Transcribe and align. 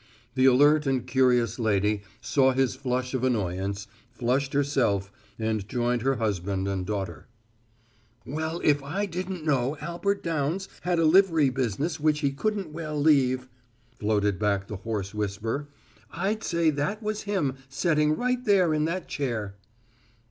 The 0.33 0.45
alert 0.47 0.87
and 0.87 1.05
curious 1.05 1.59
lady 1.59 2.01
saw 2.21 2.53
his 2.53 2.73
flush 2.73 3.13
of 3.13 3.23
annoyance, 3.23 3.85
flushed 4.11 4.53
herself, 4.53 5.11
and 5.37 5.69
joined 5.69 6.01
her 6.01 6.15
husband 6.15 6.67
and 6.67 6.87
daughter. 6.87 7.27
"Well, 8.25 8.59
if 8.63 8.81
I 8.81 9.05
didn't 9.05 9.45
know 9.45 9.77
Albert 9.79 10.23
Downs 10.23 10.67
had 10.81 10.97
a 10.97 11.05
livery 11.05 11.51
business 11.51 11.99
which 11.99 12.21
he 12.21 12.31
couldn't 12.31 12.73
well 12.73 12.99
leave," 12.99 13.47
floated 13.99 14.39
back 14.39 14.65
the 14.67 14.77
hoarse 14.77 15.13
whisper, 15.13 15.67
"I'd 16.09 16.41
say 16.43 16.71
that 16.71 17.03
was 17.03 17.21
him 17.29 17.57
setting 17.69 18.17
right 18.17 18.43
there 18.43 18.73
in 18.73 18.85
that 18.85 19.07
chair." 19.07 19.53